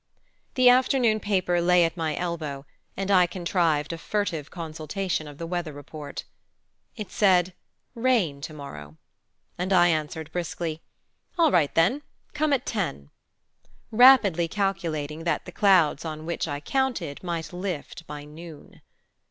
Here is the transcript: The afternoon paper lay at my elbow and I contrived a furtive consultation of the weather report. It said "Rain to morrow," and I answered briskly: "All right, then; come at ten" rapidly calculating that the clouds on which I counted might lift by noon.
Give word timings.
The 0.55 0.67
afternoon 0.67 1.19
paper 1.19 1.61
lay 1.61 1.83
at 1.85 1.95
my 1.95 2.15
elbow 2.15 2.65
and 2.97 3.11
I 3.11 3.27
contrived 3.27 3.93
a 3.93 3.99
furtive 3.99 4.49
consultation 4.49 5.27
of 5.27 5.37
the 5.37 5.45
weather 5.45 5.73
report. 5.73 6.23
It 6.95 7.11
said 7.11 7.53
"Rain 7.93 8.41
to 8.41 8.51
morrow," 8.55 8.97
and 9.59 9.71
I 9.71 9.89
answered 9.89 10.31
briskly: 10.31 10.81
"All 11.37 11.51
right, 11.51 11.71
then; 11.75 12.01
come 12.33 12.51
at 12.51 12.65
ten" 12.65 13.11
rapidly 13.91 14.47
calculating 14.47 15.23
that 15.25 15.45
the 15.45 15.51
clouds 15.51 16.03
on 16.03 16.25
which 16.25 16.47
I 16.47 16.61
counted 16.61 17.21
might 17.23 17.53
lift 17.53 18.07
by 18.07 18.23
noon. 18.25 18.81